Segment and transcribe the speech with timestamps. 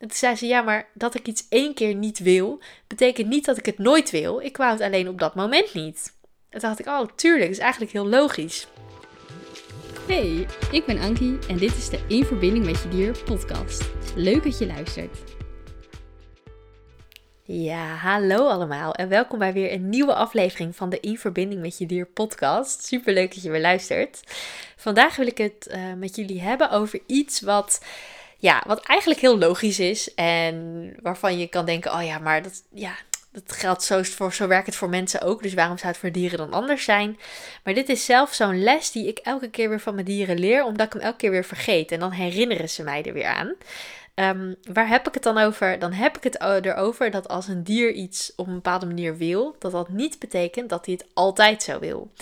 [0.00, 3.44] En toen zei ze, ja, maar dat ik iets één keer niet wil, betekent niet
[3.44, 4.40] dat ik het nooit wil.
[4.40, 6.12] Ik wou het alleen op dat moment niet.
[6.48, 8.66] En toen dacht ik, oh, tuurlijk, dat is eigenlijk heel logisch.
[10.06, 13.90] Hey, ik ben Ankie en dit is de In Verbinding met Je Dier podcast.
[14.14, 15.18] Leuk dat je luistert.
[17.42, 21.78] Ja, hallo allemaal en welkom bij weer een nieuwe aflevering van de In Verbinding met
[21.78, 22.84] Je Dier podcast.
[22.84, 24.20] Super leuk dat je weer luistert.
[24.76, 27.80] Vandaag wil ik het uh, met jullie hebben over iets wat
[28.40, 32.62] ja, wat eigenlijk heel logisch is en waarvan je kan denken, oh ja, maar dat,
[32.72, 32.92] ja,
[33.32, 36.12] dat geldt zo, voor, zo werkt het voor mensen ook, dus waarom zou het voor
[36.12, 37.18] dieren dan anders zijn?
[37.64, 40.64] Maar dit is zelf zo'n les die ik elke keer weer van mijn dieren leer,
[40.64, 43.54] omdat ik hem elke keer weer vergeet en dan herinneren ze mij er weer aan.
[44.14, 45.78] Um, waar heb ik het dan over?
[45.78, 49.56] Dan heb ik het erover dat als een dier iets op een bepaalde manier wil,
[49.58, 52.12] dat dat niet betekent dat hij het altijd zo wil.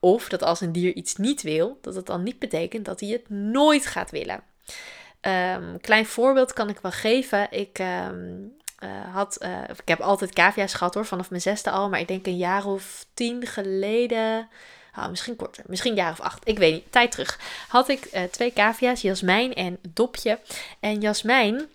[0.00, 3.08] Of dat als een dier iets niet wil, dat het dan niet betekent dat hij
[3.08, 4.42] het nooit gaat willen.
[5.20, 7.46] Um, klein voorbeeld kan ik wel geven.
[7.50, 8.34] Ik ehm,
[8.78, 11.88] eh, had, uh, ik heb altijd cavia's gehad hoor, vanaf mijn zesde al.
[11.88, 14.48] Maar ik denk een jaar of tien geleden,
[14.96, 17.38] oh, misschien korter, misschien een jaar of acht, ik weet niet, tijd terug.
[17.68, 20.38] Had ik uh, twee cavia's, Jasmijn en Dopje.
[20.80, 21.68] En Jasmijn,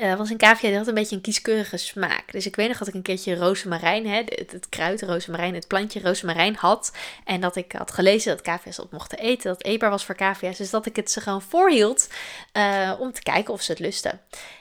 [0.00, 2.32] uh, was een cavia die had een beetje een kieskeurige smaak.
[2.32, 6.00] Dus ik weet nog dat ik een keertje rozemarijn, hè, het, kruid rozemarijn, het plantje
[6.00, 6.92] rozemarijn had.
[7.24, 10.56] En dat ik had gelezen dat cavia's dat mochten eten, dat eetbaar was voor cavia's.
[10.56, 12.08] Dus dat ik het ze gewoon voorhield
[12.52, 14.20] uh, om te kijken of ze het lusten.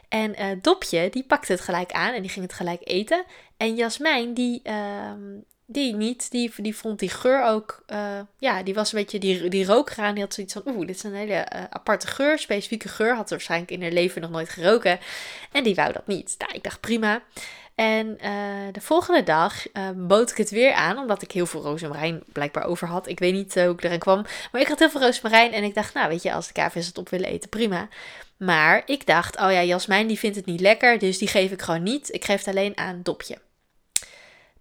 [0.10, 3.24] En uh, Dopje, die pakte het gelijk aan en die ging het gelijk eten.
[3.58, 5.38] En Jasmijn, die, ehm,
[5.72, 6.32] die niet.
[6.32, 9.90] Die, die vond die geur ook, uh, ja, die was een beetje, die, die rook
[9.90, 10.14] eraan.
[10.14, 13.16] Die had zoiets van, oeh, dit is een hele uh, aparte geur, specifieke geur.
[13.16, 15.00] Had ze waarschijnlijk in haar leven nog nooit geroken.
[15.52, 16.36] En die wou dat niet.
[16.38, 17.22] Nou, ik dacht prima.
[17.76, 18.32] En uh,
[18.72, 22.88] de volgende dag bood ik het weer aan, omdat ik heel veel rozemarijn blijkbaar over
[22.88, 23.08] had.
[23.08, 25.52] Ik weet niet hoe ik erin kwam, maar ik had heel veel rozemarijn.
[25.52, 27.88] En ik dacht, nou weet je, als de KV's het op willen eten, prima.
[28.38, 31.62] Maar ik dacht, oh ja, Jasmijn die vindt het niet lekker, dus die geef ik
[31.62, 32.14] gewoon niet.
[32.14, 33.38] Ik geef het alleen aan Dopje.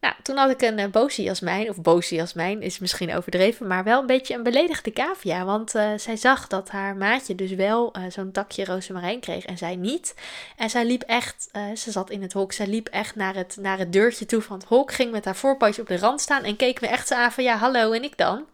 [0.01, 3.85] Nou, toen had ik een uh, boze jasmijn, of boze jasmijn is misschien overdreven, maar
[3.85, 5.45] wel een beetje een beledigde cavia.
[5.45, 9.59] Want uh, zij zag dat haar maatje dus wel uh, zo'n takje rozemarijn kreeg en
[9.59, 10.15] zij niet.
[10.57, 13.79] En zij liep echt, ze zat in het hok, zij liep echt naar het, naar
[13.79, 16.57] het deurtje toe van het hok, ging met haar voorpootje op de rand staan en
[16.57, 18.47] keek me echt aan van ja, hallo en ik dan?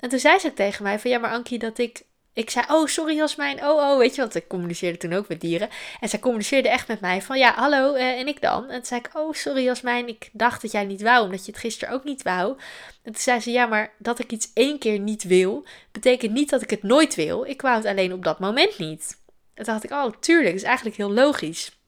[0.00, 2.02] En toen zei ze tegen mij van ja, maar Ankie, dat ik
[2.32, 5.40] ik zei, oh sorry Jasmijn, oh oh, weet je, want ik communiceerde toen ook met
[5.40, 5.68] dieren.
[6.00, 8.68] En zij communiceerde echt met mij van, ja hallo, uh, en ik dan?
[8.68, 11.52] En toen zei ik, oh sorry Jasmijn, ik dacht dat jij niet wou, omdat je
[11.52, 12.58] het gisteren ook niet wou.
[13.02, 16.50] En toen zei ze, ja maar dat ik iets één keer niet wil, betekent niet
[16.50, 17.44] dat ik het nooit wil.
[17.44, 19.18] Ik wou het alleen op dat moment niet.
[19.54, 21.79] En toen dacht ik, oh tuurlijk, dat is eigenlijk heel logisch.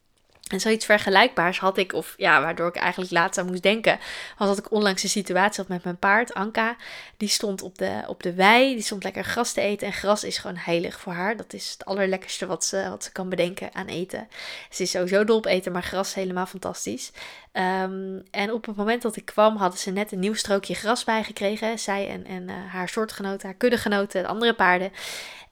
[0.52, 3.98] En zoiets vergelijkbaars had ik, of ja, waardoor ik eigenlijk laatst aan moest denken,
[4.38, 6.76] was dat ik onlangs een situatie had met mijn paard, Anka.
[7.16, 9.86] Die stond op de, op de wei, die stond lekker gras te eten.
[9.86, 11.36] En gras is gewoon heilig voor haar.
[11.36, 14.28] Dat is het allerlekkerste wat ze, wat ze kan bedenken aan eten.
[14.70, 17.12] Ze is sowieso dol op eten, maar gras is helemaal fantastisch.
[17.52, 21.04] Um, en op het moment dat ik kwam, hadden ze net een nieuw strookje gras
[21.04, 21.78] bijgekregen.
[21.78, 24.92] Zij en, en uh, haar soortgenoten, haar kuddegenoten, de andere paarden.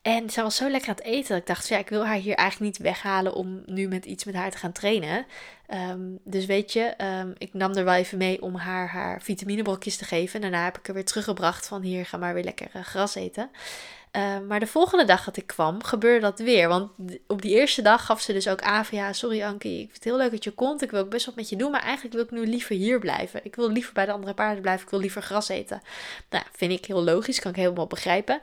[0.03, 2.16] En ze was zo lekker aan het eten dat ik dacht, ja, ik wil haar
[2.16, 5.27] hier eigenlijk niet weghalen om nu met iets met haar te gaan trainen.
[5.69, 9.97] Um, dus weet je, um, ik nam er wel even mee om haar haar vitaminebrokjes
[9.97, 10.34] te geven.
[10.34, 13.15] En daarna heb ik er weer teruggebracht van hier, ga maar weer lekker uh, gras
[13.15, 13.50] eten.
[14.16, 16.69] Uh, maar de volgende dag dat ik kwam, gebeurde dat weer.
[16.69, 16.91] Want
[17.26, 20.04] op die eerste dag gaf ze dus ook aan ja, sorry Ankie, ik vind het
[20.04, 20.82] heel leuk dat je komt.
[20.82, 22.98] Ik wil ook best wat met je doen, maar eigenlijk wil ik nu liever hier
[22.98, 23.41] blijven.
[23.44, 24.84] Ik wil liever bij de andere paarden blijven.
[24.84, 25.82] Ik wil liever gras eten.
[26.31, 28.41] Nou, vind ik heel logisch, kan ik helemaal begrijpen.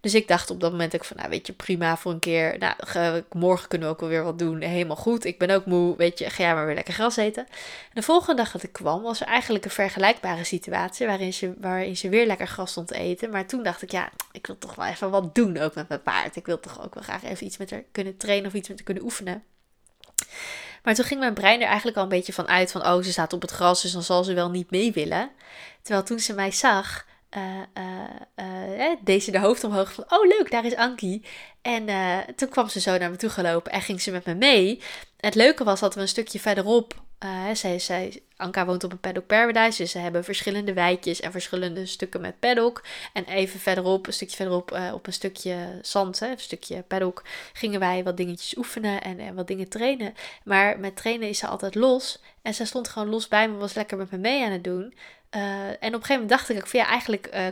[0.00, 2.58] Dus ik dacht op dat moment ook van, nou weet je, prima voor een keer.
[2.58, 4.60] Nou, morgen kunnen we ook wel weer wat doen.
[4.60, 5.24] Helemaal goed.
[5.24, 7.46] Ik ben ook moe, weet je, ga jij maar weer lekker gras eten.
[7.92, 11.06] de volgende dag dat ik kwam, was er eigenlijk een vergelijkbare situatie.
[11.06, 13.30] Waarin ze, waarin ze weer lekker gras stond te eten.
[13.30, 16.02] Maar toen dacht ik, ja, ik wil toch wel even wat doen ook met mijn
[16.02, 16.36] paard.
[16.36, 18.76] Ik wil toch ook wel graag even iets met haar kunnen trainen of iets met
[18.76, 19.44] haar kunnen oefenen.
[20.82, 23.12] Maar toen ging mijn brein er eigenlijk al een beetje van uit van, oh, ze
[23.12, 25.30] staat op het gras, dus dan zal ze wel niet mee willen.
[25.82, 27.06] Terwijl toen ze mij zag,
[27.36, 27.42] uh,
[28.38, 31.24] uh, deed ze de hoofd omhoog van, oh leuk, daar is Ankie.
[31.62, 31.86] En
[32.36, 34.82] toen kwam ze zo naar me toe gelopen en ging ze met me mee.
[35.16, 37.04] het leuke was dat we een stukje verderop,
[37.52, 41.86] zij, zij, Anka woont op een paddock paradise, dus ze hebben verschillende wijkjes en verschillende
[41.86, 42.84] stukken met paddock.
[43.12, 47.80] En even verderop, een stukje verderop, op een stukje zand, hè, een stukje paddock, gingen
[47.80, 50.14] wij wat dingetjes oefenen en, en wat dingen trainen.
[50.44, 52.18] Maar met trainen is ze altijd los.
[52.42, 54.94] En ze stond gewoon los bij me, was lekker met me mee aan het doen.
[55.30, 57.46] Eh, en op een gegeven moment dacht ik ook van ja, eigenlijk uh,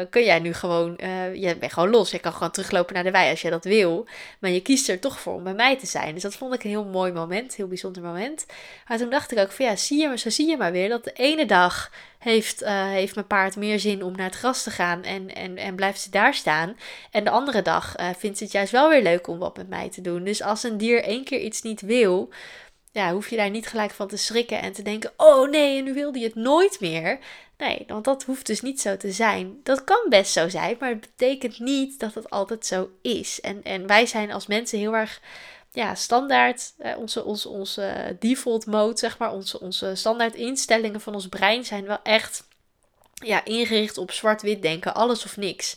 [0.00, 0.94] uh, kun jij nu gewoon,
[1.34, 2.10] je bent gewoon los.
[2.10, 4.06] Je kan gewoon teruglopen naar de wei als je dat wil.
[4.38, 6.14] Maar je kiest er toch voor om bij mij te zijn.
[6.14, 8.46] Dus dat vond ik een heel mooi moment, heel bijzonder moment.
[8.88, 11.04] Maar toen dacht ik ook van ja, zie je, zo zie je maar weer dat
[11.04, 15.02] de ene dag heeft, heeft mijn paard meer zin om naar het gras te gaan
[15.02, 16.76] en, en, en blijft ze daar staan.
[17.10, 19.90] En de andere dag vindt ze het juist wel weer leuk om wat met mij
[19.90, 20.24] te doen.
[20.24, 22.30] Dus als een dier één keer iets niet wil,
[22.92, 25.84] ja, hoef je daar niet gelijk van te schrikken en te denken: oh nee, en
[25.84, 27.18] nu wil hij het nooit meer.
[27.58, 29.60] Nee, want dat hoeft dus niet zo te zijn.
[29.62, 33.40] Dat kan best zo zijn, maar het betekent niet dat het altijd zo is.
[33.40, 35.20] En, en wij zijn als mensen heel erg
[35.72, 41.14] ja, standaard, eh, onze, onze, onze default mode, zeg maar, onze, onze standaard instellingen van
[41.14, 42.44] ons brein zijn wel echt
[43.14, 45.76] ja, ingericht op zwart-wit denken, alles of niks.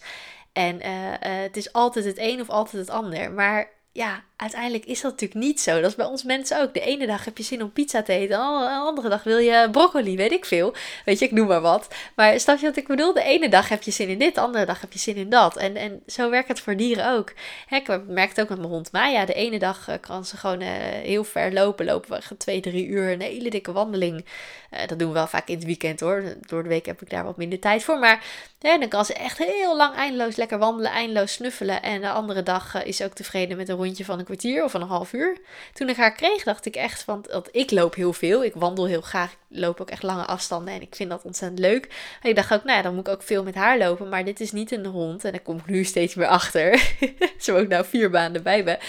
[0.53, 3.31] En uh, uh, het is altijd het een of altijd het ander.
[3.31, 5.81] Maar ja, uiteindelijk is dat natuurlijk niet zo.
[5.81, 6.73] Dat is bij ons mensen ook.
[6.73, 9.67] De ene dag heb je zin om pizza te eten, de andere dag wil je
[9.71, 10.73] broccoli, weet ik veel.
[11.05, 11.87] Weet je, ik noem maar wat.
[12.15, 13.13] Maar snap je wat ik bedoel?
[13.13, 15.29] De ene dag heb je zin in dit, de andere dag heb je zin in
[15.29, 15.57] dat.
[15.57, 17.33] En, en zo werkt het voor dieren ook.
[17.65, 19.25] Hè, ik merk het ook met mijn hond Maya.
[19.25, 20.67] De ene dag uh, kan ze gewoon uh,
[21.03, 21.85] heel ver lopen.
[21.85, 24.25] Lopen we twee, drie uur, een hele dikke wandeling.
[24.73, 26.23] Uh, dat doen we wel vaak in het weekend hoor.
[26.47, 27.99] Door de week heb ik daar wat minder tijd voor.
[27.99, 28.23] Maar
[28.59, 31.81] dan kan ze echt heel lang eindeloos lekker wandelen, eindeloos snuffelen.
[31.81, 34.73] En de andere dag is ze ook tevreden met een rondje van een kwartier of
[34.73, 35.37] een half uur.
[35.73, 38.43] Toen ik haar kreeg, dacht ik echt van, dat ik loop heel veel.
[38.43, 39.31] Ik wandel heel graag.
[39.31, 42.17] Ik loop ook echt lange afstanden en ik vind dat ontzettend leuk.
[42.21, 44.09] En ik dacht ook, nou ja, dan moet ik ook veel met haar lopen.
[44.09, 45.25] Maar dit is niet een hond.
[45.25, 46.93] En daar kom ik nu steeds meer achter.
[47.37, 48.79] Zo ook nou vier baanden bij me.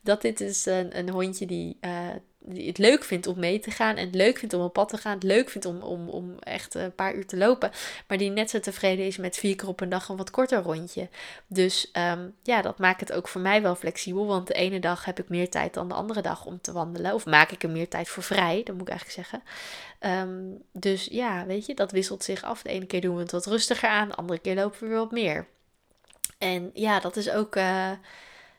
[0.00, 1.90] Dat dit is een, een hondje die uh,
[2.46, 4.88] die het leuk vindt om mee te gaan en het leuk vindt om op pad
[4.88, 7.70] te gaan, het leuk vindt om, om, om echt een paar uur te lopen,
[8.08, 10.62] maar die net zo tevreden is met vier keer op een dag een wat korter
[10.62, 11.08] rondje.
[11.46, 15.04] Dus um, ja, dat maakt het ook voor mij wel flexibel, want de ene dag
[15.04, 17.70] heb ik meer tijd dan de andere dag om te wandelen, of maak ik er
[17.70, 19.42] meer tijd voor vrij, dat moet ik eigenlijk zeggen.
[20.28, 22.62] Um, dus ja, weet je, dat wisselt zich af.
[22.62, 24.98] De ene keer doen we het wat rustiger aan, de andere keer lopen we weer
[24.98, 25.46] wat meer.
[26.38, 27.90] En ja, dat is ook, uh,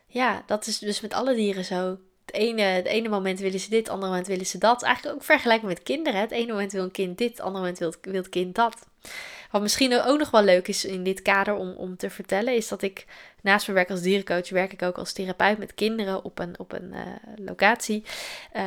[0.06, 1.98] ja, dat is dus met alle dieren zo
[2.34, 4.82] ene, het ene moment willen ze dit, het andere moment willen ze dat.
[4.82, 6.20] Eigenlijk ook vergelijken met kinderen.
[6.20, 8.86] Het ene moment wil een kind dit, het andere moment wil, wil het kind dat.
[9.50, 12.68] Wat misschien ook nog wel leuk is in dit kader om, om te vertellen, is
[12.68, 13.06] dat ik
[13.42, 16.72] naast mijn werk als dierencoach werk ik ook als therapeut met kinderen op een, op
[16.72, 17.00] een uh,
[17.36, 18.02] locatie.
[18.56, 18.62] Uh,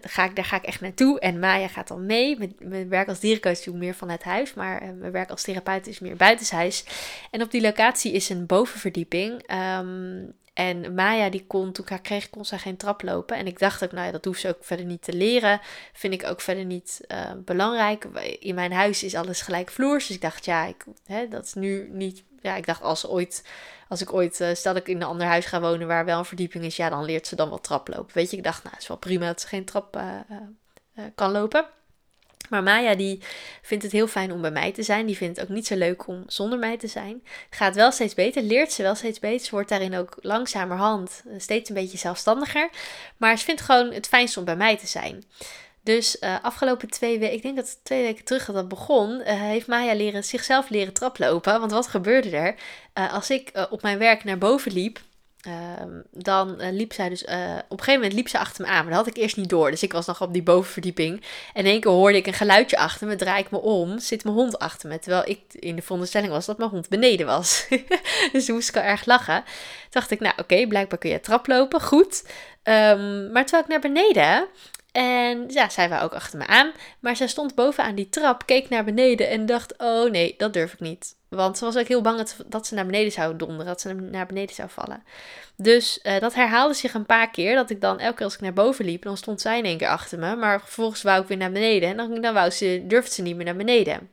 [0.00, 2.54] ga ik, daar ga ik echt naartoe en Maya gaat dan mee.
[2.58, 5.86] Mijn, werk als dierencoach doe ik meer vanuit huis, maar uh, mijn werk als therapeut
[5.86, 6.84] is meer buitenshuis.
[7.30, 9.52] En op die locatie is een bovenverdieping.
[9.78, 13.36] Um, en Maya, die kon, toen ik haar kreeg, kon zij geen trap lopen.
[13.36, 15.60] En ik dacht ook, nou ja, dat hoeft ze ook verder niet te leren.
[15.92, 18.04] Vind ik ook verder niet uh, belangrijk.
[18.40, 20.06] In mijn huis is alles gelijk vloers.
[20.06, 22.24] Dus ik dacht, ja, ik, hè, dat is nu niet...
[22.40, 23.44] Ja, ik dacht, als, ooit,
[23.88, 26.24] als ik ooit, uh, stel ik in een ander huis ga wonen waar wel een
[26.24, 28.14] verdieping is, ja, dan leert ze dan wel trap lopen.
[28.14, 31.30] Weet je, ik dacht, nou, het is wel prima dat ze geen trap uh, kan
[31.30, 31.66] lopen.
[32.48, 33.22] Maar Maya die
[33.62, 35.06] vindt het heel fijn om bij mij te zijn.
[35.06, 37.22] Die vindt het ook niet zo leuk om zonder mij te zijn.
[37.50, 39.50] Gaat wel steeds beter, leert ze wel steeds beter.
[39.50, 42.68] Wordt daarin ook langzamerhand eh, steeds een beetje zelfstandiger.
[43.16, 45.24] Maar ze vindt gewoon het fijnst om bij mij te zijn.
[45.82, 49.26] Dus uh, afgelopen twee weken, ik denk dat twee weken terug dat dat begon, uh,
[49.26, 51.60] heeft Maya leren, zichzelf leren traplopen.
[51.60, 52.54] Want wat gebeurde er?
[52.92, 55.00] Als ik op mijn werk naar boven liep,
[55.46, 58.70] Um, dan uh, liep zij dus, uh, op een gegeven moment liep ze achter me
[58.70, 59.70] aan, maar dat had ik eerst niet door.
[59.70, 61.24] Dus ik was nog op die bovenverdieping.
[61.52, 64.24] En in één keer hoorde ik een geluidje achter me, draai ik me om, zit
[64.24, 64.98] mijn hond achter me.
[64.98, 67.66] Terwijl ik in de veronderstelling was dat mijn hond beneden was.
[68.32, 69.44] dus toen moest ik al erg lachen.
[69.44, 72.22] Toen dacht ik, nou oké, blijkbaar kun je traplopen, goed.
[72.62, 74.46] Um, maar terwijl ik naar beneden,
[74.92, 76.72] en ja, zij was ook achter me aan.
[77.00, 80.72] Maar zij stond bovenaan die trap, keek naar beneden en dacht: Oh nee, dat durf
[80.72, 81.16] ik niet.
[81.28, 84.26] Want ze was ook heel bang dat, ze naar beneden zou donderen, dat ze naar
[84.26, 85.02] beneden zou vallen.
[85.56, 87.54] Dus uh, dat herhaalde zich een paar keer.
[87.54, 89.78] Dat ik dan elke keer als ik naar boven liep, dan stond zij in één
[89.78, 90.36] keer achter me.
[90.36, 91.88] Maar vervolgens wou ik weer naar beneden.
[91.88, 94.10] En dan, dan wou ze, durfde ze niet meer naar beneden.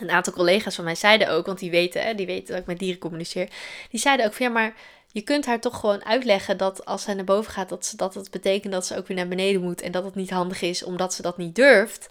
[0.00, 2.66] Een aantal collega's van mij zeiden ook, want die weten, hè, die weten dat ik
[2.66, 3.48] met dieren communiceer.
[3.90, 4.74] Die zeiden ook van ja, maar
[5.14, 8.14] je kunt haar toch gewoon uitleggen dat als zij naar boven gaat, dat, ze, dat
[8.14, 9.80] het betekent dat ze ook weer naar beneden moet.
[9.80, 12.08] En dat het niet handig is omdat ze dat niet durft.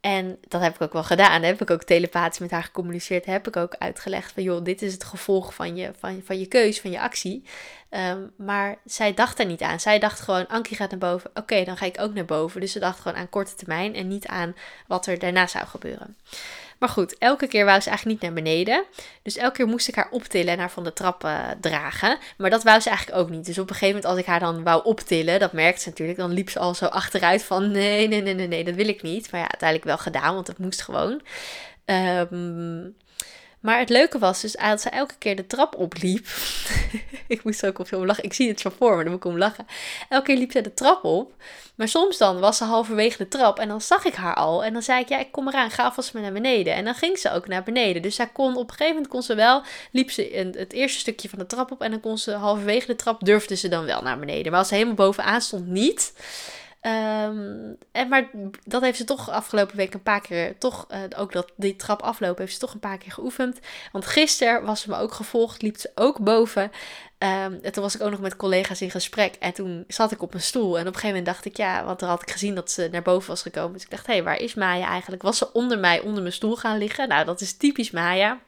[0.00, 1.42] En dat heb ik ook wel gedaan.
[1.42, 3.24] Heb ik ook telepathisch met haar gecommuniceerd.
[3.24, 6.46] Heb ik ook uitgelegd van joh, dit is het gevolg van je, van, van je
[6.46, 7.44] keus, van je actie.
[7.90, 9.80] Um, maar zij dacht er niet aan.
[9.80, 11.30] Zij dacht gewoon, Ankie gaat naar boven.
[11.34, 12.60] Oké, dan ga ik ook naar boven.
[12.60, 14.54] Dus ze dacht gewoon aan korte termijn en niet aan
[14.86, 16.16] wat er daarna zou gebeuren.
[16.84, 18.84] Maar goed, elke keer wou ze eigenlijk niet naar beneden.
[19.22, 21.28] Dus elke keer moest ik haar optillen en haar van de trap
[21.60, 22.18] dragen.
[22.36, 23.46] Maar dat wou ze eigenlijk ook niet.
[23.46, 26.18] Dus op een gegeven moment als ik haar dan wou optillen, dat merkte ze natuurlijk,
[26.18, 29.02] dan liep ze al zo achteruit van nee, nee, nee, nee, nee, dat wil ik
[29.02, 29.30] niet.
[29.30, 31.20] Maar ja, uiteindelijk wel gedaan, want het moest gewoon.
[31.84, 32.94] Um,
[33.64, 36.26] Maar het leuke was dus, als ze elke keer de trap opliep.
[37.34, 38.24] ik moest ook op veel lachen.
[38.24, 39.66] Ik zie het zo voor me, dan moet ik om lachen.
[40.08, 41.32] Elke keer liep ze de trap op.
[41.74, 44.64] Maar soms dan was ze halverwege de trap en dan zag ik haar al.
[44.64, 46.74] En dan zei ik, ja, ik kom eraan, ga alvast maar naar beneden.
[46.74, 48.02] En dan ging ze ook naar beneden.
[48.02, 51.28] Dus zij kon, op een gegeven moment kon ze wel, liep ze het eerste stukje
[51.28, 51.82] van de trap op.
[51.82, 54.50] En dan kon ze halverwege de trap, durfde ze dan wel naar beneden.
[54.50, 56.12] Maar als ze helemaal bovenaan stond, niet.
[56.86, 58.30] Um, en maar
[58.64, 62.02] dat heeft ze toch afgelopen week een paar keer, toch uh, ook dat die trap
[62.02, 63.58] aflopen, heeft ze toch een paar keer geoefend.
[63.92, 66.62] Want gisteren was ze me ook gevolgd, liep ze ook boven.
[66.62, 69.34] Um, en toen was ik ook nog met collega's in gesprek.
[69.34, 70.74] En toen zat ik op een stoel.
[70.78, 72.88] En op een gegeven moment dacht ik, ja, want dan had ik gezien dat ze
[72.92, 73.72] naar boven was gekomen.
[73.72, 75.22] Dus ik dacht, hé, hey, waar is Maya eigenlijk?
[75.22, 77.08] Was ze onder mij, onder mijn stoel gaan liggen?
[77.08, 78.38] Nou, dat is typisch Maya.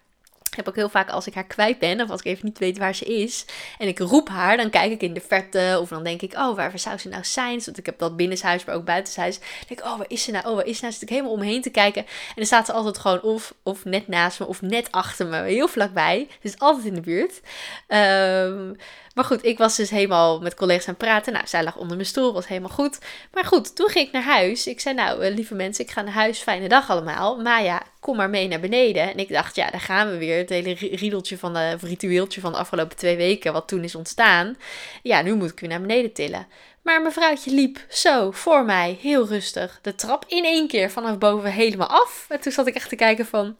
[0.56, 2.58] Ik heb ook heel vaak als ik haar kwijt ben of als ik even niet
[2.58, 3.44] weet waar ze is
[3.78, 6.56] en ik roep haar, dan kijk ik in de verte of dan denk ik, oh,
[6.56, 7.62] waar zou ze nou zijn?
[7.64, 9.38] Want ik heb dat binnenshuis, maar ook buitenshuis.
[9.38, 10.46] Dan denk oh, waar is ze nou?
[10.46, 10.92] Oh, waar is ze nou?
[10.92, 14.08] Zit ik helemaal omheen te kijken en dan staat ze altijd gewoon of, of net
[14.08, 16.28] naast me of net achter me, heel vlakbij.
[16.40, 17.40] Dus altijd in de buurt.
[17.88, 18.76] Um,
[19.16, 21.32] maar goed, ik was dus helemaal met collega's aan het praten.
[21.32, 22.98] Nou, zij lag onder mijn stoel, was helemaal goed.
[23.32, 24.66] Maar goed, toen ging ik naar huis.
[24.66, 26.38] Ik zei, nou, eh, lieve mensen, ik ga naar huis.
[26.38, 27.36] Fijne dag allemaal.
[27.40, 29.02] Maar ja, kom maar mee naar beneden.
[29.12, 30.38] En ik dacht, ja, daar gaan we weer.
[30.38, 34.56] Het hele riedeltje van de, ritueeltje van de afgelopen twee weken, wat toen is ontstaan.
[35.02, 36.46] Ja, nu moet ik weer naar beneden tillen.
[36.82, 41.52] Maar mevrouwtje liep zo voor mij, heel rustig, de trap in één keer vanaf boven
[41.52, 42.26] helemaal af.
[42.28, 43.56] En toen zat ik echt te kijken van,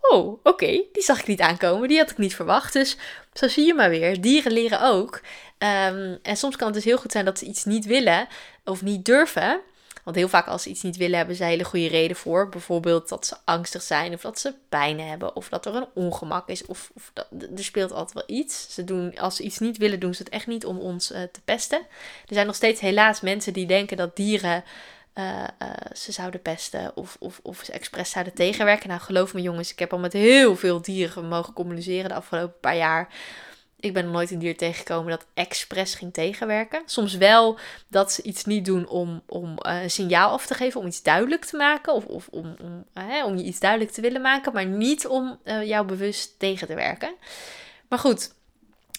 [0.00, 2.72] oh, oké, die zag ik niet aankomen, die had ik niet verwacht.
[2.72, 2.96] Dus
[3.32, 5.20] zo zie je maar weer, dieren leren ook.
[5.58, 8.28] Ehm, en soms kan het dus heel goed zijn dat ze iets niet willen
[8.64, 9.60] of niet durven.
[10.04, 12.48] Want heel vaak als ze iets niet willen, hebben ze hele goede reden voor.
[12.48, 16.48] Bijvoorbeeld dat ze angstig zijn, of dat ze pijn hebben, of dat er een ongemak
[16.48, 17.26] is, of, of dat,
[17.56, 18.74] er speelt altijd wel iets.
[18.74, 21.22] Ze doen, als ze iets niet willen, doen ze het echt niet om ons uh,
[21.32, 21.78] te pesten.
[22.26, 24.64] Er zijn nog steeds helaas mensen die denken dat dieren
[25.20, 25.44] uh,
[25.94, 28.88] ze zouden pesten of, of, of ze expres zouden tegenwerken.
[28.88, 32.60] Nou, geloof me jongens, ik heb al met heel veel dieren mogen communiceren de afgelopen
[32.60, 33.08] paar jaar.
[33.80, 36.82] Ik ben nog nooit een dier tegengekomen dat expres ging tegenwerken.
[36.86, 37.58] Soms wel
[37.88, 41.02] dat ze iets niet doen om, om uh, een signaal af te geven, om iets
[41.02, 41.92] duidelijk te maken.
[41.92, 42.84] Of, of om, om,
[43.24, 47.14] om je iets duidelijk te willen maken, maar niet om jou bewust tegen te werken.
[47.88, 48.34] Maar goed,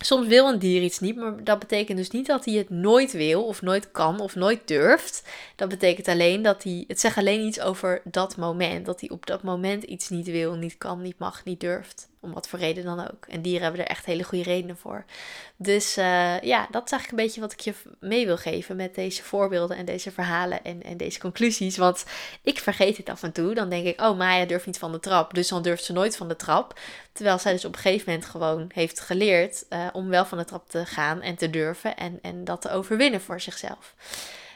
[0.01, 3.11] Soms wil een dier iets niet, maar dat betekent dus niet dat hij het nooit
[3.11, 5.23] wil, of nooit kan, of nooit durft.
[5.55, 6.83] Dat betekent alleen dat hij.
[6.87, 8.85] Het zegt alleen iets over dat moment.
[8.85, 12.10] Dat hij op dat moment iets niet wil, niet kan, niet mag, niet durft.
[12.23, 13.25] Om wat voor reden dan ook.
[13.27, 15.05] En dieren hebben er echt hele goede redenen voor.
[15.55, 18.95] Dus uh, ja, dat is eigenlijk een beetje wat ik je mee wil geven met
[18.95, 21.77] deze voorbeelden en deze verhalen en, en deze conclusies.
[21.77, 22.05] Want
[22.41, 23.53] ik vergeet het af en toe.
[23.53, 25.33] Dan denk ik, oh, Maya durft niet van de trap.
[25.33, 26.79] Dus dan durft ze nooit van de trap.
[27.11, 30.45] Terwijl zij dus op een gegeven moment gewoon heeft geleerd uh, om wel van de
[30.45, 31.97] trap te gaan en te durven.
[31.97, 33.95] En, en dat te overwinnen voor zichzelf.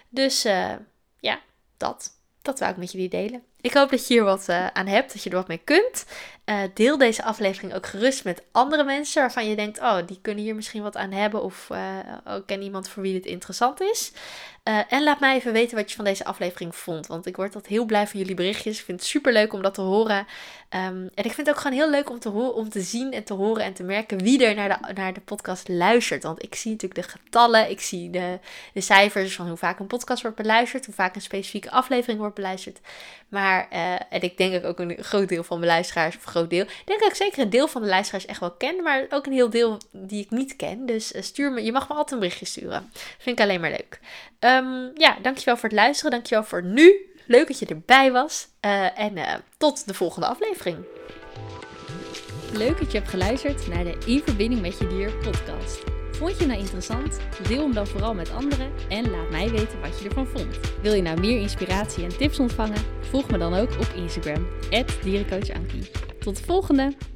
[0.10, 0.74] Dus uh,
[1.20, 1.40] ja,
[1.78, 2.14] dat.
[2.42, 3.44] Dat wou ik met jullie delen.
[3.66, 6.06] Ik hoop dat je hier wat uh, aan hebt, dat je er wat mee kunt.
[6.46, 10.44] Uh, deel deze aflevering ook gerust met andere mensen waarvan je denkt, oh, die kunnen
[10.44, 11.44] hier misschien wat aan hebben.
[11.44, 11.80] Of uh,
[12.26, 14.12] ook ken iemand voor wie dit interessant is.
[14.66, 17.08] En laat mij even weten wat je van deze aflevering vond.
[17.08, 18.80] Want ik word altijd heel blij van jullie berichtjes.
[18.80, 20.28] Ik vind het super leuk om dat te horen.
[20.70, 23.24] Um, en ik vind het ook gewoon heel leuk om te, om te zien en
[23.24, 26.24] te horen en te merken wie er naar de, naar de podcast luistert.
[26.24, 28.40] Want ik zie natuurlijk de getallen, ik zie de,
[28.74, 32.36] de cijfers van hoe vaak een podcast wordt beluisterd, hoe vaak een specifieke aflevering wordt
[32.36, 32.80] beluisterd.
[33.30, 36.50] Maar, uh, en ik denk ook een groot deel van mijn luisteraars, of een groot
[36.50, 39.06] deel, ik denk dat ik zeker een deel van de luisteraars echt wel ken, maar
[39.10, 40.86] ook een heel deel die ik niet ken.
[40.86, 42.92] Dus uh, stuur me, je mag me altijd een berichtje sturen.
[43.18, 44.00] Vind ik alleen maar leuk.
[44.40, 44.55] Um,
[44.94, 47.14] ja, dankjewel voor het luisteren, dankjewel voor nu.
[47.28, 48.48] Leuk dat je erbij was.
[48.66, 50.78] Uh, en tot de volgende aflevering.
[52.54, 55.84] Leuk dat je hebt geluisterd naar de In Verbinding met Je Dier podcast.
[56.12, 57.20] Vond je nou interessant?
[57.48, 60.60] Deel hem dan vooral met anderen en laat mij weten wat je ervan vond.
[60.82, 62.86] Wil je nou meer inspiratie en tips ontvangen?
[63.02, 64.48] Volg me dan ook op Instagram,
[65.04, 65.92] dierencoachankie.
[66.20, 67.15] Tot de volgende!